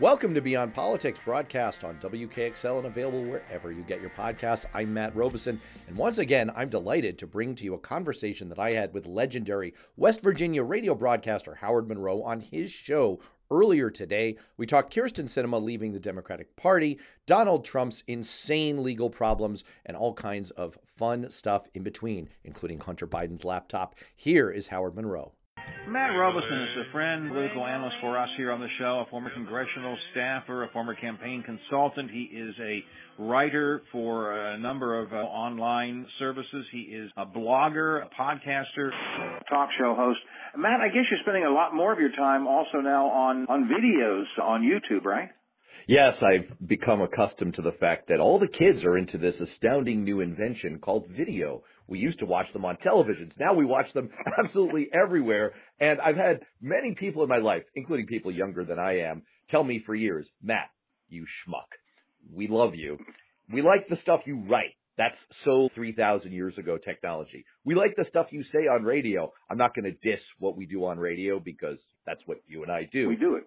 [0.00, 4.64] Welcome to Beyond Politics, broadcast on WKXL and available wherever you get your podcasts.
[4.72, 8.58] I'm Matt Robison, and once again, I'm delighted to bring to you a conversation that
[8.58, 14.38] I had with legendary West Virginia radio broadcaster Howard Monroe on his show earlier today.
[14.56, 20.14] We talked Kyrsten Sinema leaving the Democratic Party, Donald Trump's insane legal problems, and all
[20.14, 23.96] kinds of fun stuff in between, including Hunter Biden's laptop.
[24.16, 25.34] Here is Howard Monroe.
[25.88, 29.30] Matt Robison is a friend, political analyst for us here on the show, a former
[29.34, 32.10] congressional staffer, a former campaign consultant.
[32.10, 32.84] He is a
[33.18, 36.64] writer for a number of uh, online services.
[36.70, 38.90] He is a blogger, a podcaster,
[39.48, 40.20] talk show host.
[40.56, 43.68] Matt, I guess you're spending a lot more of your time also now on, on
[43.68, 45.28] videos on YouTube, right?
[45.90, 50.04] Yes, I've become accustomed to the fact that all the kids are into this astounding
[50.04, 51.64] new invention called video.
[51.90, 53.32] We used to watch them on televisions.
[53.38, 55.52] Now we watch them absolutely everywhere.
[55.80, 59.64] And I've had many people in my life, including people younger than I am, tell
[59.64, 60.70] me for years, Matt,
[61.08, 61.66] you schmuck.
[62.32, 62.96] We love you.
[63.52, 64.76] We like the stuff you write.
[64.96, 67.44] That's so 3,000 years ago technology.
[67.64, 69.32] We like the stuff you say on radio.
[69.50, 72.70] I'm not going to diss what we do on radio because that's what you and
[72.70, 73.08] I do.
[73.08, 73.44] We do it.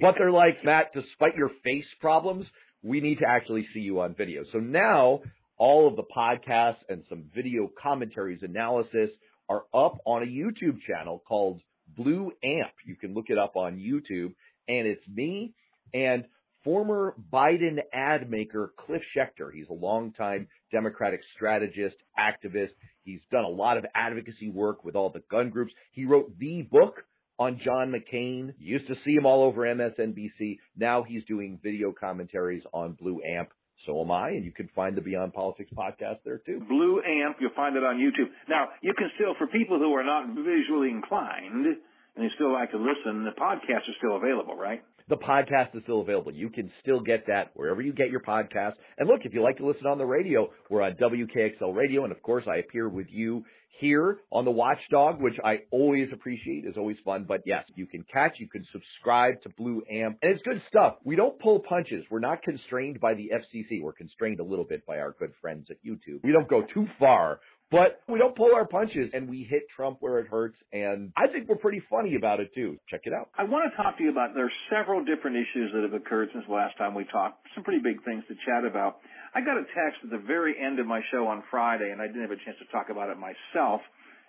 [0.00, 2.46] But they're like, Matt, despite your face problems,
[2.82, 4.44] we need to actually see you on video.
[4.52, 5.20] So now
[5.60, 9.10] all of the podcasts and some video commentaries analysis
[9.48, 11.60] are up on a YouTube channel called
[11.96, 12.72] Blue Amp.
[12.86, 14.34] You can look it up on YouTube
[14.66, 15.52] and it's me
[15.92, 16.24] and
[16.64, 19.52] former Biden ad maker Cliff Schecter.
[19.52, 22.70] He's a longtime Democratic strategist, activist.
[23.04, 25.74] He's done a lot of advocacy work with all the gun groups.
[25.92, 27.04] He wrote the book
[27.38, 28.54] on John McCain.
[28.58, 30.58] You used to see him all over MSNBC.
[30.74, 33.50] Now he's doing video commentaries on Blue Amp.
[33.86, 36.60] So am I, and you can find the Beyond Politics podcast there too.
[36.68, 38.28] Blue Amp, you'll find it on YouTube.
[38.48, 42.70] Now, you can still, for people who are not visually inclined, and you still like
[42.72, 44.82] to listen, the podcast is still available, right?
[45.10, 46.32] The podcast is still available.
[46.32, 48.74] You can still get that wherever you get your podcast.
[48.96, 52.04] And look, if you like to listen on the radio, we're on WKXL Radio.
[52.04, 53.44] And of course, I appear with you
[53.80, 57.24] here on the Watchdog, which I always appreciate, is always fun.
[57.26, 60.96] But yes, you can catch, you can subscribe to Blue Amp, and it's good stuff.
[61.02, 62.04] We don't pull punches.
[62.10, 63.82] We're not constrained by the FCC.
[63.82, 66.22] We're constrained a little bit by our good friends at YouTube.
[66.22, 69.98] We don't go too far but we don't pull our punches and we hit Trump
[70.00, 70.56] where it hurts.
[70.72, 72.78] And I think we're pretty funny about it too.
[72.90, 73.30] Check it out.
[73.38, 76.44] I want to talk to you about, there's several different issues that have occurred since
[76.48, 77.46] the last time we talked.
[77.54, 78.98] Some pretty big things to chat about.
[79.34, 82.06] I got a text at the very end of my show on Friday and I
[82.06, 83.80] didn't have a chance to talk about it myself.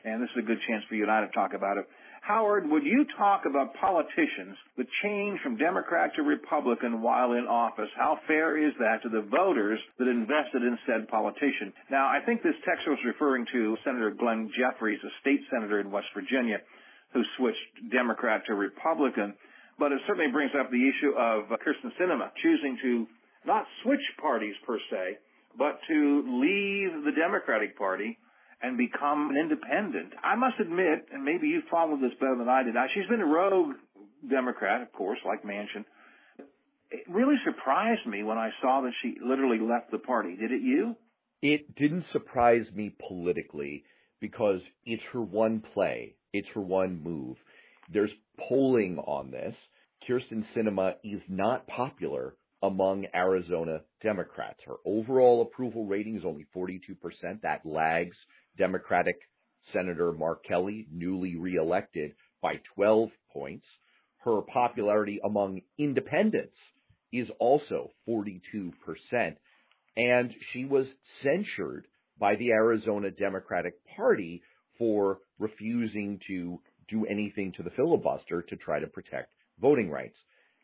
[0.06, 1.90] And this is a good chance for you and I to talk about it.
[2.22, 7.90] Howard, would you talk about politicians that change from Democrat to Republican while in office?
[7.98, 11.74] How fair is that to the voters that invested in said politician?
[11.90, 15.90] Now, I think this text was referring to Senator Glenn Jeffries, a state senator in
[15.90, 16.62] West Virginia,
[17.12, 19.34] who switched Democrat to Republican.
[19.80, 23.08] But it certainly brings up the issue of Kyrsten Sinema choosing to
[23.46, 25.18] not switch parties per se,
[25.58, 28.16] but to leave the Democratic Party
[28.62, 30.14] and become an independent.
[30.24, 32.76] I must admit, and maybe you followed this better than I did.
[32.94, 33.76] She's been a rogue
[34.30, 35.86] Democrat, of course, like Manchin.
[36.92, 40.36] It really surprised me when I saw that she literally left the party.
[40.36, 40.96] Did it you?
[41.42, 43.84] It didn't surprise me politically
[44.20, 46.16] because it's her one play.
[46.34, 47.38] It's her one move.
[47.92, 48.12] There's
[48.48, 49.56] polling on this.
[50.08, 54.60] Kyrsten Sinema is not popular among Arizona Democrats.
[54.66, 56.80] Her overall approval rating is only 42%.
[57.42, 58.16] That lags
[58.62, 59.20] Democratic
[59.74, 62.14] Senator Mark Kelly, newly reelected,
[62.44, 63.66] by 12 points.
[64.24, 66.54] Her popularity among independents
[67.12, 68.72] is also 42%.
[69.98, 70.86] And she was
[71.24, 71.88] censured
[72.20, 74.44] by the Arizona Democratic Party
[74.78, 80.18] for refusing to do anything to the filibuster to try to protect voting rights.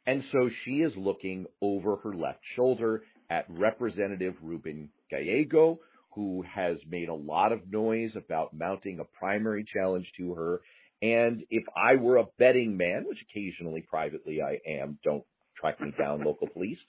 [0.06, 5.80] And so she is looking over her left shoulder at Representative Ruben Gallego,
[6.14, 10.62] who has made a lot of noise about mounting a primary challenge to her.
[11.02, 15.24] And if I were a betting man, which occasionally privately I am, don't
[15.60, 16.80] track me down, local police,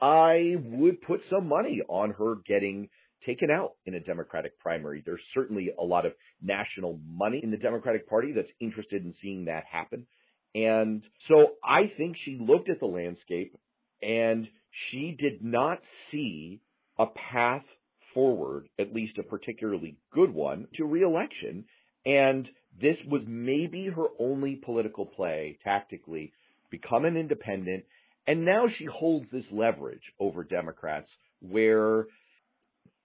[0.00, 2.88] I would put some money on her getting
[3.24, 5.02] taken out in a Democratic primary.
[5.04, 9.44] There's certainly a lot of national money in the Democratic Party that's interested in seeing
[9.44, 10.06] that happen.
[10.54, 13.56] And so I think she looked at the landscape
[14.02, 14.48] and
[14.90, 15.78] she did not
[16.10, 16.60] see
[16.98, 17.64] a path
[18.14, 21.64] forward, at least a particularly good one, to reelection.
[22.04, 22.48] And
[22.80, 26.32] this was maybe her only political play tactically,
[26.70, 27.84] become an independent.
[28.26, 31.08] And now she holds this leverage over Democrats
[31.40, 32.06] where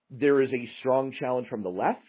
[0.10, 2.00] there is a strong challenge from the left.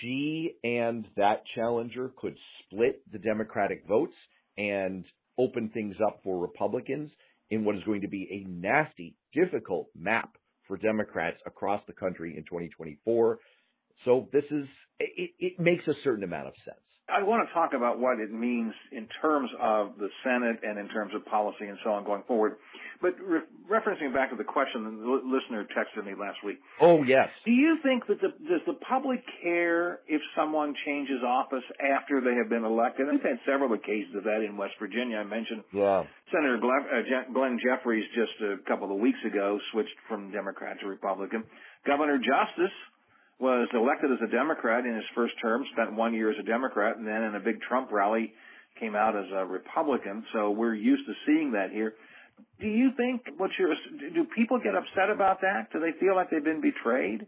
[0.00, 4.14] She and that challenger could split the Democratic votes
[4.56, 5.04] and
[5.38, 7.10] open things up for Republicans.
[7.50, 12.36] in what is going to be a nasty, difficult map for Democrats across the country
[12.36, 13.38] in 2024.
[14.04, 14.66] So this is,
[14.98, 16.76] it, it makes a certain amount of sense.
[17.08, 20.88] I want to talk about what it means in terms of the Senate and in
[20.88, 22.56] terms of policy and so on going forward.
[23.02, 26.60] But re- referencing back to the question the listener texted me last week.
[26.80, 27.28] Oh yes.
[27.44, 32.34] Do you think that the, does the public care if someone changes office after they
[32.36, 33.06] have been elected?
[33.12, 35.18] We've had several cases of that in West Virginia.
[35.18, 36.04] I mentioned yeah.
[36.32, 40.86] Senator Glenn, uh, Glenn Jeffries just a couple of weeks ago switched from Democrat to
[40.86, 41.44] Republican.
[41.86, 42.72] Governor Justice
[43.38, 46.96] was elected as a Democrat in his first term, spent one year as a Democrat,
[46.96, 48.32] and then in a big Trump rally
[48.78, 50.24] came out as a Republican.
[50.32, 51.94] So we're used to seeing that here.
[52.60, 53.74] Do you think what's your
[54.14, 55.68] do people get upset about that?
[55.72, 57.26] Do they feel like they've been betrayed?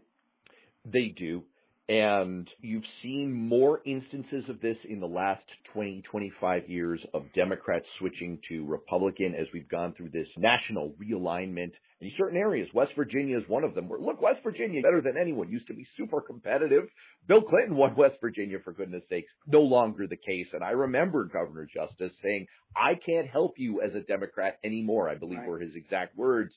[0.85, 1.43] They do.
[1.89, 7.85] And you've seen more instances of this in the last 20, 25 years of Democrats
[7.97, 12.67] switching to Republican as we've gone through this national realignment in certain areas.
[12.73, 13.87] West Virginia is one of them.
[13.87, 16.89] Where, look, West Virginia, better than anyone, used to be super competitive.
[17.25, 19.31] Bill Clinton won West Virginia, for goodness sakes.
[19.47, 20.47] No longer the case.
[20.51, 25.15] And I remember Governor Justice saying, I can't help you as a Democrat anymore, I
[25.15, 25.47] believe right.
[25.47, 26.51] were his exact words.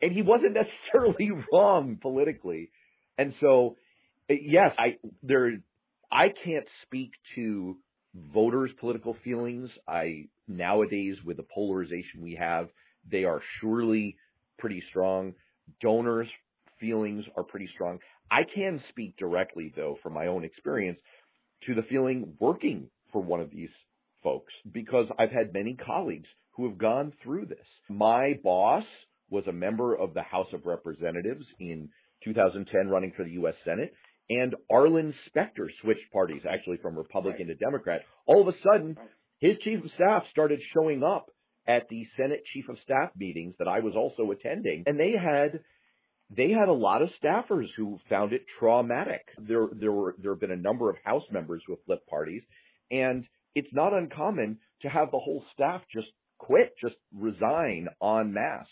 [0.00, 0.54] And he wasn't
[0.94, 2.70] necessarily wrong politically.
[3.18, 3.76] And so
[4.42, 5.58] yes, I there
[6.10, 7.76] I can't speak to
[8.14, 9.70] voters' political feelings.
[9.88, 12.68] I nowadays with the polarization we have,
[13.10, 14.16] they are surely
[14.58, 15.34] pretty strong.
[15.80, 16.28] Donors'
[16.80, 17.98] feelings are pretty strong.
[18.30, 20.98] I can speak directly though from my own experience
[21.66, 23.70] to the feeling working for one of these
[24.22, 27.66] folks because I've had many colleagues who have gone through this.
[27.88, 28.84] My boss
[29.30, 31.88] was a member of the House of Representatives in
[32.24, 33.54] 2010 running for the U.S.
[33.64, 33.94] Senate
[34.30, 37.58] and Arlen Specter switched parties, actually from Republican right.
[37.58, 38.02] to Democrat.
[38.26, 38.96] All of a sudden,
[39.40, 41.30] his chief of staff started showing up
[41.66, 45.60] at the Senate chief of staff meetings that I was also attending, and they had
[46.34, 49.22] they had a lot of staffers who found it traumatic.
[49.38, 52.42] There there were there have been a number of House members who have flipped parties,
[52.90, 53.24] and
[53.54, 56.08] it's not uncommon to have the whole staff just
[56.38, 58.66] quit, just resign en masse.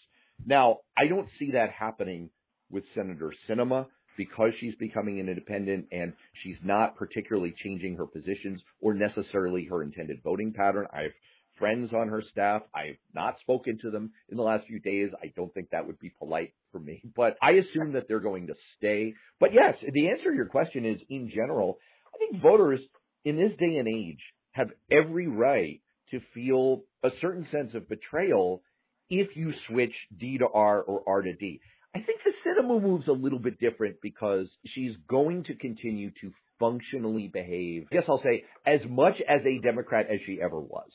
[0.47, 2.31] Now, I don't see that happening
[2.71, 3.87] with Senator Sinema
[4.17, 6.13] because she's becoming an independent and
[6.43, 10.87] she's not particularly changing her positions or necessarily her intended voting pattern.
[10.93, 11.13] I have
[11.59, 12.63] friends on her staff.
[12.75, 15.11] I've not spoken to them in the last few days.
[15.23, 18.49] I don't think that would be polite for me, but I assume that they're going
[18.49, 19.15] to stay.
[19.39, 21.79] But yes, the answer to your question is in general,
[22.13, 22.81] I think voters
[23.25, 24.21] in this day and age
[24.53, 25.81] have every right
[26.11, 28.63] to feel a certain sense of betrayal
[29.09, 31.61] if you switch D to R or R to D.
[31.95, 36.33] I think the Sinema move's a little bit different because she's going to continue to
[36.59, 40.89] functionally behave, I guess I'll say, as much as a Democrat as she ever was.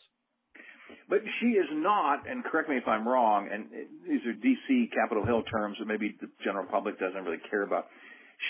[1.10, 3.66] But she is not, and correct me if I'm wrong, and
[4.08, 7.88] these are DC Capitol Hill terms that maybe the general public doesn't really care about.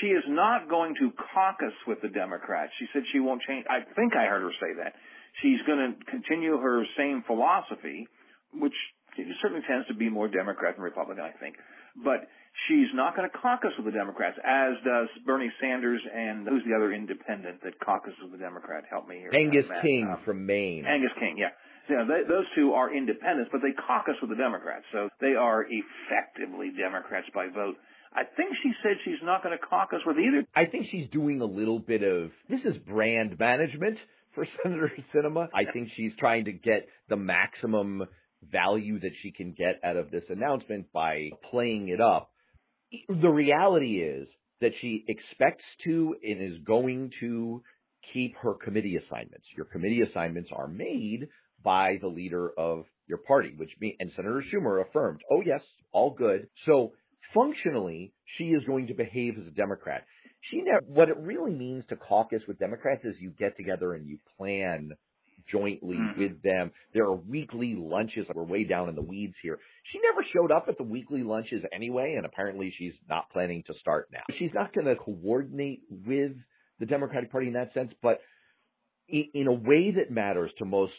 [0.01, 2.71] She is not going to caucus with the Democrats.
[2.79, 3.65] She said she won't change.
[3.69, 4.93] I think I heard her say that.
[5.41, 8.07] She's going to continue her same philosophy,
[8.53, 8.73] which
[9.41, 11.55] certainly tends to be more Democrat than Republican, I think
[12.03, 12.27] but
[12.67, 16.75] she's not going to caucus with the Democrats, as does Bernie Sanders and who's the
[16.75, 18.83] other independent that caucuses with the Democrat?
[18.89, 19.31] Help me here.
[19.33, 20.85] Angus uh, King um, from Maine.
[20.85, 21.55] Angus King, yeah.
[21.87, 25.67] Yeah, they, those two are independents, but they caucus with the Democrats, so they are
[25.69, 27.75] effectively Democrats by vote.
[28.11, 30.47] I think she said she's not going to caucus with either.
[30.55, 33.97] I think she's doing a little bit of this is brand management
[34.33, 35.49] for Senator Sinema.
[35.53, 38.07] I think she's trying to get the maximum
[38.51, 42.29] value that she can get out of this announcement by playing it up.
[43.09, 44.27] The reality is
[44.61, 47.61] that she expects to and is going to
[48.13, 49.45] keep her committee assignments.
[49.55, 51.27] Your committee assignments are made
[51.63, 55.61] by the leader of your party, which means, and Senator Schumer affirmed, oh yes,
[55.91, 56.47] all good.
[56.65, 56.93] So
[57.33, 60.05] functionally, she is going to behave as a Democrat.
[60.51, 64.07] She never, what it really means to caucus with Democrats is you get together and
[64.07, 64.91] you plan
[65.51, 66.19] jointly mm-hmm.
[66.19, 66.71] with them.
[66.93, 68.25] There are weekly lunches.
[68.33, 69.59] We're way down in the weeds here.
[69.91, 73.73] She never showed up at the weekly lunches anyway, and apparently she's not planning to
[73.79, 74.23] start now.
[74.37, 76.33] She's not going to coordinate with
[76.79, 78.19] the Democratic Party in that sense, but
[79.07, 80.93] in a way that matters to most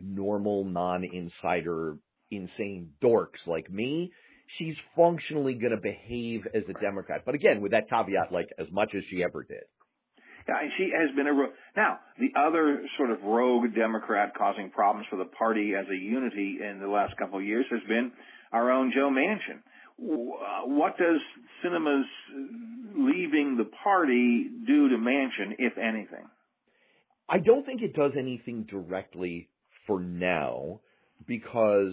[0.00, 1.96] normal, non-insider,
[2.30, 4.12] insane dorks like me,
[4.58, 7.22] she's functionally going to behave as a Democrat.
[7.26, 9.64] But again, with that caveat, like as much as she ever did.
[10.76, 15.16] She has been a ro- now the other sort of rogue Democrat causing problems for
[15.16, 18.12] the party as a unity in the last couple of years has been
[18.52, 19.60] our own Joe Manchin.
[19.98, 21.20] What does
[21.62, 22.06] Sinema's
[22.96, 26.26] leaving the party do to Manchin, if anything?
[27.28, 29.48] I don't think it does anything directly
[29.86, 30.80] for now
[31.26, 31.92] because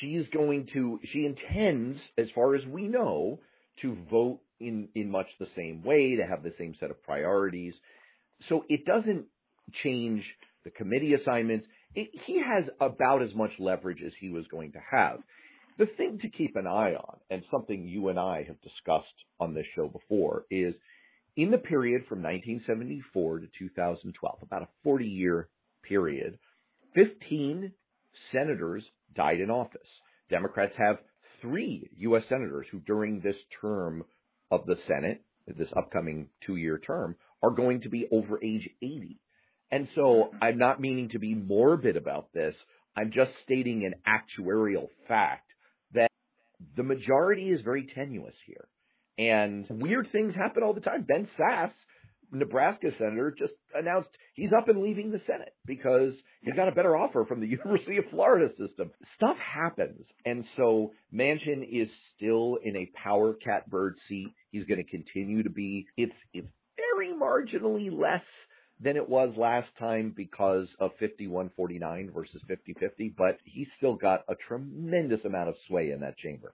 [0.00, 3.38] she's going to, she intends, as far as we know,
[3.82, 7.74] to vote in, in much the same way, to have the same set of priorities.
[8.48, 9.26] So it doesn't
[9.82, 10.22] change
[10.64, 11.66] the committee assignments.
[11.94, 15.18] It, he has about as much leverage as he was going to have.
[15.78, 19.06] The thing to keep an eye on, and something you and I have discussed
[19.40, 20.74] on this show before, is
[21.36, 25.48] in the period from 1974 to 2012, about a 40 year
[25.82, 26.38] period,
[26.94, 27.72] 15
[28.32, 28.84] senators
[29.16, 29.80] died in office.
[30.30, 30.98] Democrats have
[31.40, 32.22] three U.S.
[32.28, 34.04] senators who, during this term
[34.50, 39.18] of the Senate, this upcoming two year term, are going to be over age 80.
[39.70, 42.54] And so I'm not meaning to be morbid about this.
[42.96, 45.50] I'm just stating an actuarial fact
[45.94, 46.10] that
[46.76, 48.68] the majority is very tenuous here.
[49.18, 51.02] And weird things happen all the time.
[51.02, 51.70] Ben Sasse
[52.34, 56.12] Nebraska senator just announced he's up and leaving the Senate because
[56.42, 58.90] he got a better offer from the University of Florida system.
[59.16, 60.04] Stuff happens.
[60.24, 64.28] And so Manchin is still in a power catbird seat.
[64.50, 65.86] He's going to continue to be.
[65.96, 68.24] It's, it's very marginally less
[68.80, 74.34] than it was last time because of 51-49 versus 50-50, but he's still got a
[74.48, 76.52] tremendous amount of sway in that chamber.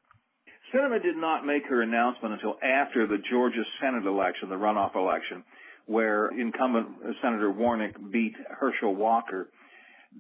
[0.73, 5.43] Sinema did not make her announcement until after the Georgia Senate election, the runoff election
[5.87, 6.89] where incumbent
[7.23, 9.49] Senator Warnock beat Herschel Walker.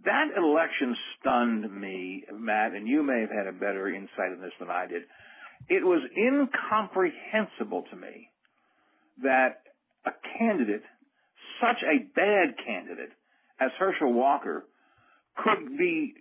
[0.04, 4.52] That election stunned me, Matt, and you may have had a better insight in this
[4.58, 5.02] than I did.
[5.68, 8.30] It was incomprehensible to me
[9.22, 9.62] that
[10.06, 10.82] a candidate,
[11.60, 13.10] such a bad candidate
[13.60, 14.64] as Herschel Walker,
[15.36, 16.14] could be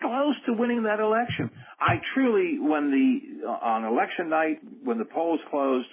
[0.00, 1.50] close to winning that election.
[1.80, 5.88] I truly, when the, on election night, when the polls closed,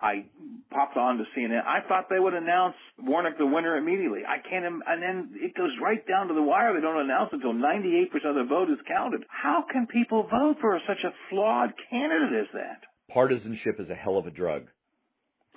[0.00, 0.26] I
[0.70, 1.64] popped on to CNN.
[1.66, 4.20] I thought they would announce Warnock the winner immediately.
[4.26, 6.72] I can't, and then it goes right down to the wire.
[6.74, 9.24] They don't announce until 98% of the vote is counted.
[9.28, 12.80] How can people vote for such a flawed candidate as that?
[13.12, 14.66] Partisanship is a hell of a drug.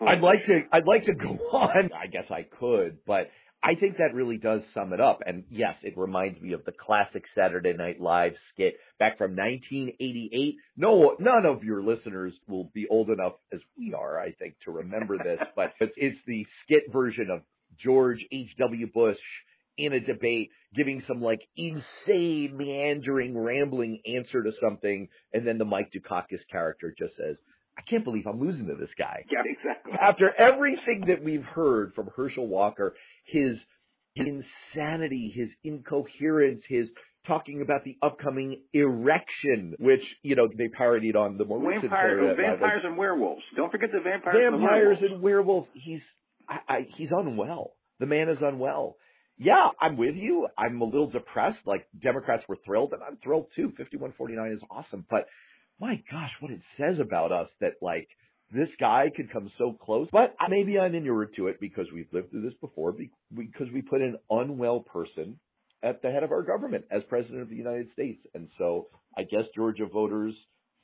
[0.01, 1.91] I'd like to, I'd like to go on.
[1.93, 3.29] I guess I could, but
[3.63, 5.19] I think that really does sum it up.
[5.25, 10.55] And yes, it reminds me of the classic Saturday Night Live skit back from 1988.
[10.77, 14.71] No, none of your listeners will be old enough as we are, I think, to
[14.71, 17.41] remember this, but it's, it's the skit version of
[17.83, 18.87] George H.W.
[18.93, 19.17] Bush
[19.77, 25.07] in a debate giving some like insane, meandering, rambling answer to something.
[25.33, 27.35] And then the Mike Dukakis character just says,
[27.77, 29.25] I can't believe I'm losing to this guy.
[29.31, 29.93] Yeah, exactly.
[29.99, 32.95] After everything that we've heard from Herschel Walker,
[33.31, 33.57] his
[34.15, 36.87] insanity, his incoherence, his
[37.27, 42.37] talking about the upcoming erection, which you know they parodied on the more recent vampires,
[42.37, 43.43] vampires and werewolves.
[43.55, 44.37] Don't forget the vampires.
[44.51, 45.67] Vampires and, and werewolves.
[45.73, 46.01] He's
[46.49, 47.71] I, I, he's unwell.
[47.99, 48.95] The man is unwell.
[49.37, 50.47] Yeah, I'm with you.
[50.57, 51.59] I'm a little depressed.
[51.65, 53.69] Like Democrats were thrilled, and I'm thrilled too.
[53.77, 55.25] 5149 is awesome, but
[55.79, 58.07] my gosh, what it says about us that like
[58.51, 60.07] this guy could come so close.
[60.11, 64.01] But maybe I'm inured to it because we've lived through this before because we put
[64.01, 65.39] an unwell person
[65.83, 68.21] at the head of our government as president of the United States.
[68.33, 70.33] And so I guess Georgia voters,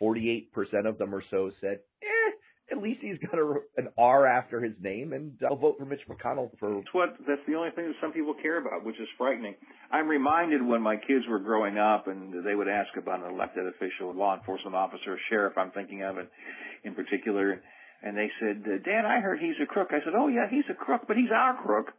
[0.01, 0.47] 48%
[0.85, 2.07] of them or so said, eh,
[2.71, 6.01] at least he's got a, an R after his name, and I'll vote for Mitch
[6.09, 6.75] McConnell for.
[6.75, 7.15] That's what.
[7.27, 9.55] That's the only thing that some people care about, which is frightening.
[9.91, 13.65] I'm reminded when my kids were growing up, and they would ask about an elected
[13.67, 15.53] official, law enforcement officer, or sheriff.
[15.57, 16.29] I'm thinking of it
[16.83, 17.61] in particular,
[18.03, 20.75] and they said, "Dad, I heard he's a crook." I said, "Oh yeah, he's a
[20.75, 21.93] crook, but he's our crook."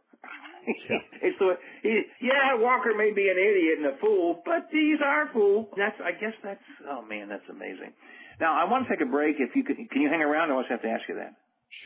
[0.89, 0.99] Yeah.
[1.39, 5.69] the he, yeah, Walker may be an idiot and a fool, but he's our fool.
[5.77, 7.93] That's I guess that's oh man, that's amazing.
[8.39, 9.35] Now, I want to take a break.
[9.39, 10.51] If you can, can you hang around?
[10.51, 11.35] I just have to ask you that.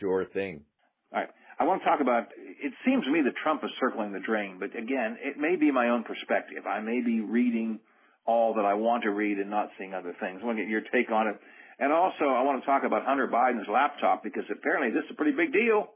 [0.00, 0.62] Sure thing.
[1.12, 1.30] All right.
[1.58, 2.28] I want to talk about.
[2.36, 5.70] It seems to me that Trump is circling the drain, but again, it may be
[5.70, 6.66] my own perspective.
[6.66, 7.78] I may be reading
[8.26, 10.40] all that I want to read and not seeing other things.
[10.42, 11.36] I want to get your take on it.
[11.78, 15.14] And also, I want to talk about Hunter Biden's laptop because apparently this is a
[15.14, 15.93] pretty big deal.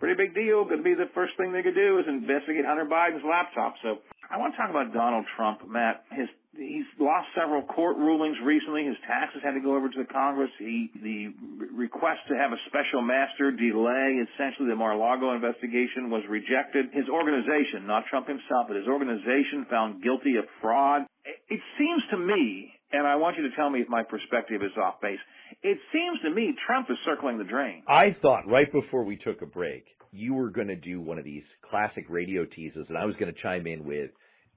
[0.00, 0.64] Pretty big deal.
[0.64, 3.76] To be the first thing they could do is investigate Hunter Biden's laptop.
[3.84, 4.00] So
[4.32, 6.08] I want to talk about Donald Trump, Matt.
[6.10, 6.26] His
[6.56, 8.88] he's lost several court rulings recently.
[8.88, 10.50] His taxes had to go over to the Congress.
[10.58, 11.36] He the
[11.68, 16.90] request to have a special master delay essentially the Mar-a-Lago investigation was rejected.
[16.96, 21.04] His organization, not Trump himself, but his organization found guilty of fraud.
[21.24, 24.72] It seems to me, and I want you to tell me if my perspective is
[24.80, 25.20] off base.
[25.62, 27.82] It seems to me Trump is circling the drain.
[27.86, 31.24] I thought right before we took a break, you were going to do one of
[31.24, 34.10] these classic radio teases, and I was going to chime in with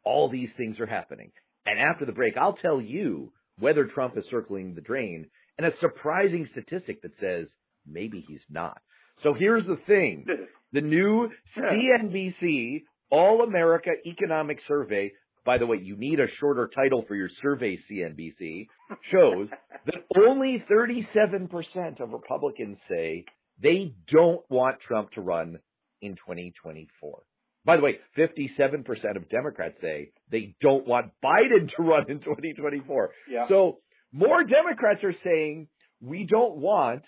[0.05, 1.31] all these things are happening.
[1.65, 5.71] And after the break, I'll tell you whether Trump is circling the drain and a
[5.79, 7.47] surprising statistic that says
[7.85, 8.81] maybe he's not.
[9.23, 10.25] So here's the thing.
[10.73, 12.81] The new CNBC
[13.11, 15.11] All America Economic Survey
[15.45, 18.67] by the way, you need a shorter title for your survey, CNBC,
[19.11, 19.49] shows
[19.85, 23.25] that only 37% of Republicans say
[23.61, 25.59] they don't want Trump to run
[26.01, 27.23] in 2024.
[27.65, 33.11] By the way, 57% of Democrats say they don't want Biden to run in 2024.
[33.29, 33.47] Yeah.
[33.47, 33.79] So
[34.11, 35.67] more Democrats are saying
[36.01, 37.03] we don't want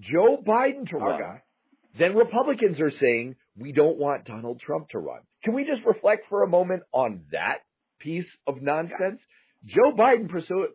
[0.00, 1.42] Joe Biden to run guy.
[1.98, 5.20] than Republicans are saying we don't want Donald Trump to run.
[5.44, 7.58] Can we just reflect for a moment on that
[8.00, 9.20] piece of nonsense?
[9.64, 10.28] Joe Biden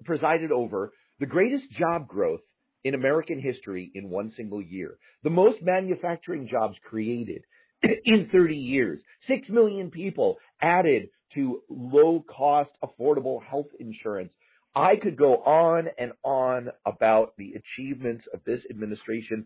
[0.04, 2.42] presided over the greatest job growth
[2.84, 7.44] in American history in one single year, the most manufacturing jobs created
[8.06, 14.32] in 30 years, 6 million people added to low cost, affordable health insurance.
[14.76, 19.46] I could go on and on about the achievements of this administration,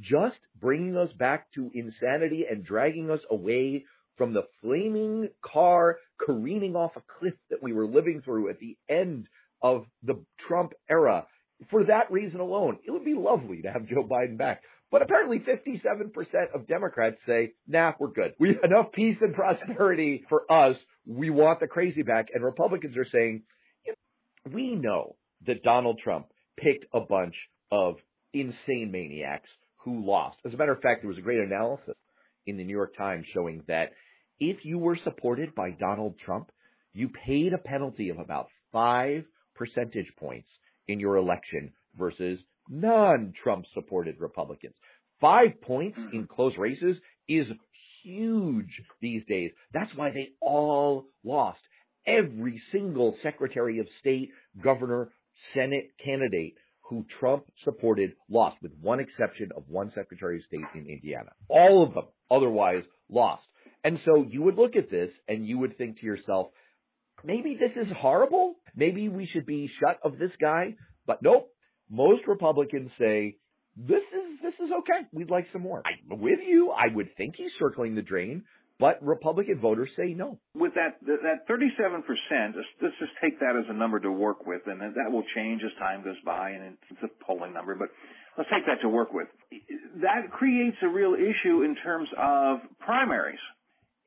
[0.00, 3.84] just bringing us back to insanity and dragging us away
[4.20, 8.76] from the flaming car careening off a cliff that we were living through at the
[8.86, 9.26] end
[9.62, 11.24] of the Trump era.
[11.70, 14.60] For that reason alone, it would be lovely to have Joe Biden back.
[14.90, 16.12] But apparently 57%
[16.54, 18.34] of Democrats say, nah, we're good.
[18.38, 20.76] We have enough peace and prosperity for us.
[21.06, 22.26] We want the crazy back.
[22.34, 23.44] And Republicans are saying,
[24.52, 26.26] we know that Donald Trump
[26.58, 27.36] picked a bunch
[27.72, 27.94] of
[28.34, 29.48] insane maniacs
[29.78, 30.36] who lost.
[30.44, 31.96] As a matter of fact, there was a great analysis
[32.46, 33.92] in the New York Times showing that
[34.40, 36.50] if you were supported by Donald Trump,
[36.92, 40.48] you paid a penalty of about five percentage points
[40.88, 44.74] in your election versus non-Trump supported Republicans.
[45.20, 46.16] Five points hmm.
[46.16, 46.96] in close races
[47.28, 47.46] is
[48.02, 49.50] huge these days.
[49.72, 51.60] That's why they all lost.
[52.06, 54.30] Every single Secretary of State,
[54.62, 55.10] Governor,
[55.54, 60.88] Senate candidate who Trump supported lost, with one exception of one Secretary of State in
[60.88, 61.30] Indiana.
[61.48, 63.42] All of them otherwise lost.
[63.84, 66.48] And so you would look at this and you would think to yourself,
[67.24, 68.54] maybe this is horrible.
[68.76, 70.74] Maybe we should be shut of this guy.
[71.06, 71.50] But nope.
[71.90, 73.36] Most Republicans say
[73.76, 75.06] this is this is okay.
[75.12, 75.82] We'd like some more.
[75.84, 76.70] I'm with you.
[76.70, 78.44] I would think he's circling the drain,
[78.78, 80.38] but Republican voters say no.
[80.54, 84.62] With that that 37 percent, let's just take that as a number to work with,
[84.66, 87.88] and that will change as time goes by, and it's a polling number, but
[88.38, 89.28] let's take that to work with.
[90.02, 93.40] That creates a real issue in terms of primaries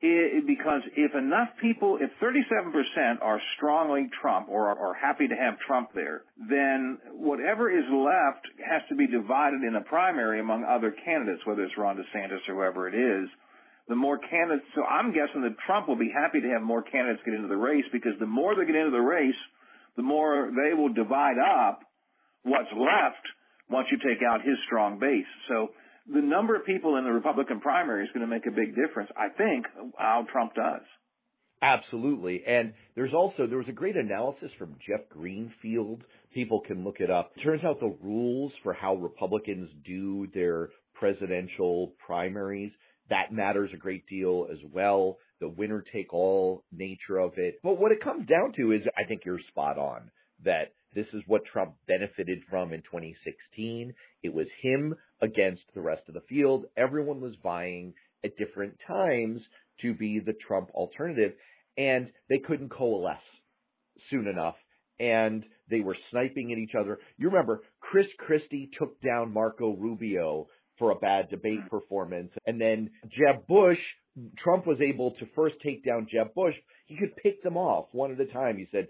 [0.04, 5.34] it, because if enough people, if 37% are strongly Trump or are, are happy to
[5.34, 10.64] have Trump there, then whatever is left has to be divided in a primary among
[10.64, 13.28] other candidates, whether it's Ron DeSantis or whoever it is.
[13.88, 17.22] The more candidates, so I'm guessing that Trump will be happy to have more candidates
[17.24, 19.36] get into the race because the more they get into the race,
[19.96, 21.80] the more they will divide up
[22.42, 23.24] what's left
[23.70, 25.28] once you take out his strong base.
[25.48, 25.72] So
[26.12, 29.10] the number of people in the Republican primary is going to make a big difference.
[29.16, 30.82] I think how Trump does.
[31.62, 32.42] Absolutely.
[32.46, 36.02] And there's also, there was a great analysis from Jeff Greenfield.
[36.34, 37.32] People can look it up.
[37.36, 42.72] It turns out the rules for how Republicans do their presidential primaries,
[43.10, 45.18] that matters a great deal as well.
[45.40, 47.58] The winner take all nature of it.
[47.62, 50.10] But what it comes down to is, I think you're spot on
[50.44, 53.94] that this is what Trump benefited from in 2016.
[54.22, 56.66] It was him against the rest of the field.
[56.76, 59.40] Everyone was vying at different times
[59.82, 61.32] to be the Trump alternative,
[61.76, 63.18] and they couldn't coalesce
[64.10, 64.56] soon enough.
[65.00, 66.98] And they were sniping at each other.
[67.18, 70.46] You remember, Chris Christie took down Marco Rubio
[70.78, 72.32] for a bad debate performance.
[72.46, 73.78] And then Jeb Bush,
[74.38, 76.54] Trump was able to first take down Jeb Bush.
[76.86, 78.58] He could pick them off one at a time.
[78.58, 78.88] He said,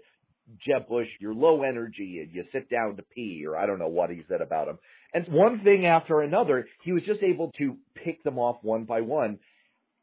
[0.65, 3.87] Jeb Bush, you're low energy and you sit down to pee, or I don't know
[3.87, 4.77] what he said about him.
[5.13, 9.01] And one thing after another, he was just able to pick them off one by
[9.01, 9.39] one.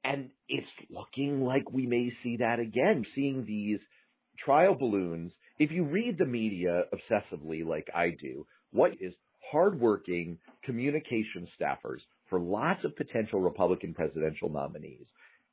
[0.04, 3.78] And it's looking like we may see that again, seeing these
[4.44, 5.32] trial balloons.
[5.58, 9.12] If you read the media obsessively like I do, what is
[9.50, 15.06] hardworking communication staffers for lots of potential Republican presidential nominees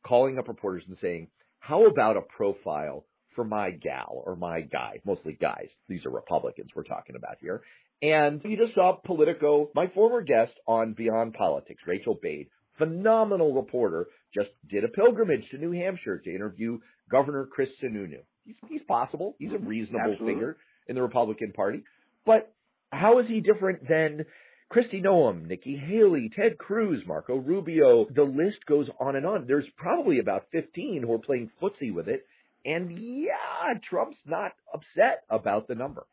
[0.08, 1.28] calling up reporters and saying,
[1.60, 3.04] how about a profile
[3.40, 5.70] for my gal or my guy, mostly guys.
[5.88, 7.62] These are Republicans we're talking about here.
[8.02, 14.08] And you just saw Politico, my former guest on Beyond Politics, Rachel Bade, phenomenal reporter,
[14.36, 18.20] just did a pilgrimage to New Hampshire to interview Governor Chris Sununu.
[18.44, 19.38] He's, he's possible.
[19.40, 19.68] He's a mm-hmm.
[19.68, 20.34] reasonable Absolutely.
[20.34, 20.58] figure
[20.90, 21.86] in the Republican Party.
[22.26, 22.54] But
[22.92, 24.26] how is he different than
[24.70, 28.06] Kristi Noem, Nikki Haley, Ted Cruz, Marco Rubio?
[28.14, 29.46] The list goes on and on.
[29.48, 32.26] There's probably about 15 who are playing footsie with it.
[32.66, 36.06] And yeah, Trump's not upset about the number.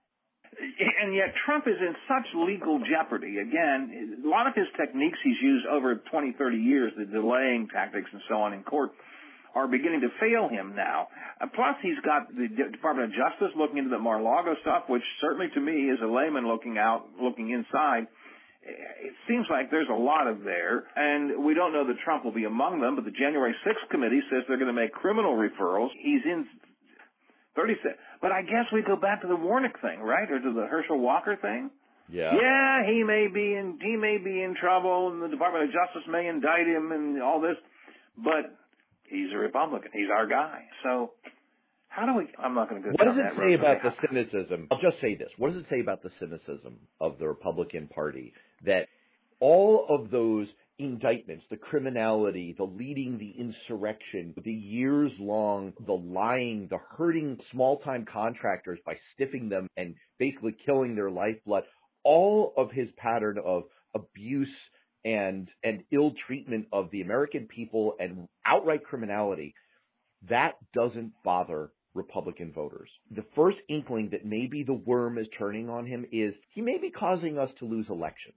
[0.58, 3.38] And yet Trump is in such legal jeopardy.
[3.38, 8.08] Again, a lot of his techniques he's used over 20, 30 years, the delaying tactics
[8.12, 8.90] and so on in court,
[9.54, 11.08] are beginning to fail him now.
[11.40, 15.48] Uh, plus, he's got the Department of Justice looking into the Mar-a-Lago stuff, which certainly
[15.54, 18.06] to me, as a layman looking out, looking inside,
[18.66, 22.34] it seems like there's a lot of there, and we don't know that Trump will
[22.34, 25.90] be among them, but the January 6th committee says they're going to make criminal referrals.
[26.02, 26.46] He's in
[27.54, 27.94] 36.
[28.20, 30.30] But I guess we go back to the Warnock thing, right?
[30.30, 31.70] Or to the Herschel Walker thing?
[32.08, 32.32] Yeah.
[32.34, 36.06] Yeah, he may be in he may be in trouble and the Department of Justice
[36.08, 37.56] may indict him and all this,
[38.16, 38.54] but
[39.10, 39.90] he's a Republican.
[39.92, 40.62] He's our guy.
[40.84, 41.10] So
[41.96, 44.68] how do we I'm not going to go What does it say about the cynicism?
[44.70, 45.30] I'll just say this.
[45.38, 48.34] What does it say about the cynicism of the Republican Party
[48.66, 48.88] that
[49.40, 50.46] all of those
[50.78, 57.78] indictments, the criminality, the leading the insurrection, the years long, the lying, the hurting small
[57.78, 61.64] time contractors by stiffing them and basically killing their lifeblood,
[62.04, 63.62] all of his pattern of
[63.94, 64.54] abuse
[65.06, 69.54] and and ill treatment of the American people and outright criminality,
[70.28, 72.88] that doesn't bother Republican voters.
[73.10, 76.90] The first inkling that maybe the worm is turning on him is he may be
[76.90, 78.36] causing us to lose elections.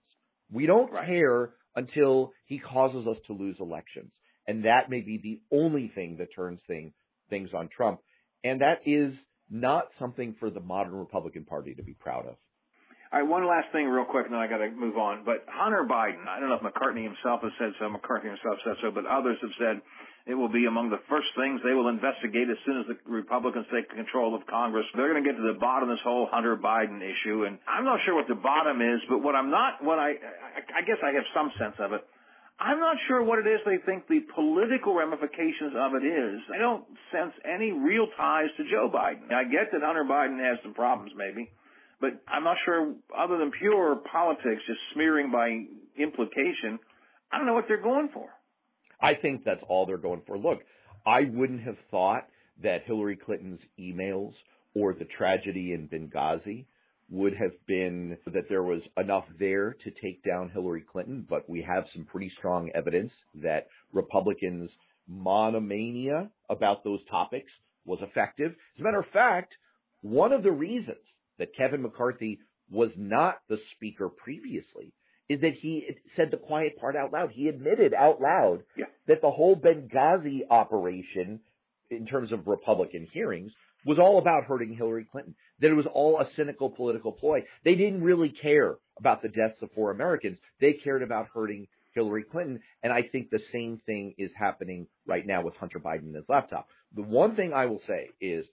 [0.50, 1.06] We don't Right.
[1.06, 4.12] care until he causes us to lose elections.
[4.46, 6.92] And that may be the only thing that turns thing,
[7.28, 8.00] things on Trump.
[8.42, 9.14] And that is
[9.50, 12.36] not something for the modern Republican Party to be proud of.
[13.12, 15.24] All right, one last thing real quick, and then I got to move on.
[15.24, 18.76] But Hunter Biden, I don't know if McCartney himself has said so, McCarthy himself said
[18.82, 19.82] so, but others have said
[20.26, 23.66] it will be among the first things they will investigate as soon as the Republicans
[23.72, 24.84] take control of Congress.
[24.94, 27.84] They're going to get to the bottom of this whole Hunter Biden issue, and I'm
[27.84, 30.16] not sure what the bottom is, but what I'm not, what I,
[30.76, 32.04] I, guess I have some sense of it.
[32.60, 36.40] I'm not sure what it is they think the political ramifications of it is.
[36.52, 39.32] I don't sense any real ties to Joe Biden.
[39.32, 41.48] I get that Hunter Biden has some problems, maybe
[42.00, 45.64] but I'm not sure, other than pure politics, just smearing by
[46.02, 46.80] implication,
[47.30, 48.28] I don't know what they're going for.
[49.02, 50.38] I think that's all they're going for.
[50.38, 50.60] Look,
[51.06, 52.26] I wouldn't have thought
[52.62, 54.32] that Hillary Clinton's emails
[54.74, 56.66] or the tragedy in Benghazi
[57.10, 61.62] would have been that there was enough there to take down Hillary Clinton, but we
[61.62, 63.10] have some pretty strong evidence
[63.42, 64.70] that Republicans'
[65.08, 67.50] monomania about those topics
[67.84, 68.52] was effective.
[68.52, 69.54] As a matter of fact,
[70.02, 70.98] one of the reasons
[71.38, 72.38] that Kevin McCarthy
[72.70, 74.92] was not the speaker previously
[75.30, 77.30] is that he said the quiet part out loud.
[77.30, 78.86] He admitted out loud Yeah.
[79.06, 81.40] that the whole Benghazi operation,
[81.88, 83.52] in terms of Republican hearings,
[83.86, 85.36] was all about hurting Hillary Clinton.
[85.60, 87.44] That it was all a cynical political ploy.
[87.64, 90.36] They didn't really care about the deaths of four Americans.
[90.60, 92.60] They cared about hurting Hillary Clinton.
[92.82, 96.28] And I think the same thing is happening right now with Hunter Biden and his
[96.28, 96.66] laptop.
[96.94, 98.44] The one thing I will say is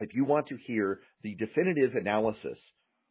[0.00, 2.58] if you want to hear the definitive analysis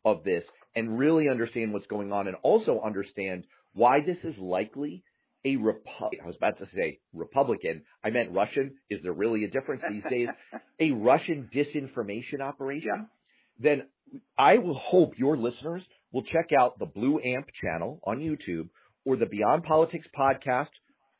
[0.05, 0.43] of this
[0.75, 5.03] and really understand what's going on and also understand why this is likely
[5.45, 7.83] a Repu- I was about to say Republican.
[8.03, 8.75] I meant Russian.
[8.89, 10.27] Is there really a difference these days?
[10.79, 12.91] A Russian disinformation operation?
[12.97, 13.05] Yeah.
[13.59, 13.83] Then
[14.37, 18.69] I will hope your listeners will check out the Blue Amp channel on YouTube
[19.05, 20.67] or the Beyond Politics podcast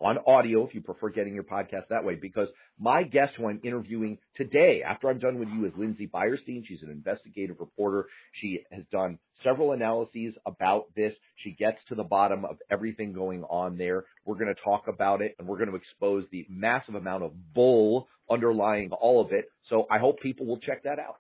[0.02, 2.48] on audio if you prefer getting your podcast that way because
[2.80, 6.66] my guest who I'm interviewing today after I'm done with you is Lindsay Beyerstein.
[6.68, 8.08] She's an investigative reporter.
[8.42, 11.14] She has done several analyses about this.
[11.44, 14.06] She gets to the bottom of everything going on there.
[14.26, 17.32] We're going to talk about it and we're going to expose the massive amount of
[17.54, 19.46] bull underlying all of it.
[19.70, 21.18] So I hope people will check that out.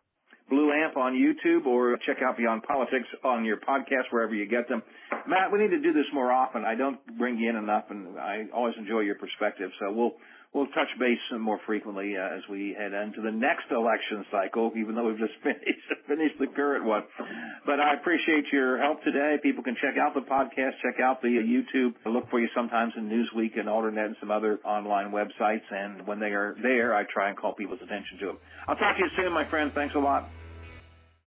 [0.49, 4.69] Blue Amp on YouTube or check out Beyond Politics on your podcast wherever you get
[4.69, 4.83] them.
[5.27, 6.63] Matt, we need to do this more often.
[6.65, 9.71] I don't bring you in enough, and I always enjoy your perspective.
[9.79, 10.11] So we'll
[10.55, 14.71] we'll touch base more frequently uh, as we head into the next election cycle.
[14.79, 17.03] Even though we've just finished finished the current one,
[17.65, 19.35] but I appreciate your help today.
[19.43, 21.93] People can check out the podcast, check out the uh, YouTube.
[22.05, 25.67] I look for you sometimes in Newsweek and Alternet and some other online websites.
[25.69, 28.37] And when they are there, I try and call people's attention to them.
[28.67, 29.71] I'll talk to you soon, my friend.
[29.71, 30.29] Thanks a lot.